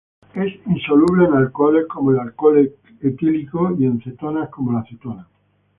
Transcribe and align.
Es 0.33 0.51
insoluble 0.65 1.25
en 1.27 1.35
alcoholes 1.35 1.85
como 1.85 2.09
el 2.09 2.17
alcohol 2.19 2.71
etílico 3.03 3.75
y 3.79 3.85
en 3.85 4.01
cetonas 4.01 4.49
como 4.49 4.71
la 4.73 4.79
acetona. 4.79 5.27